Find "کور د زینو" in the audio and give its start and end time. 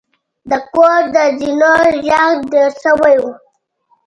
0.73-1.73